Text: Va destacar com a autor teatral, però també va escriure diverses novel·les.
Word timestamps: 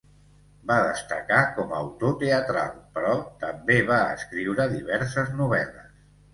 Va 0.69 0.77
destacar 0.87 1.41
com 1.57 1.75
a 1.75 1.81
autor 1.81 2.15
teatral, 2.25 2.73
però 2.97 3.13
també 3.45 3.79
va 3.93 4.01
escriure 4.17 4.69
diverses 4.77 5.33
novel·les. 5.39 5.97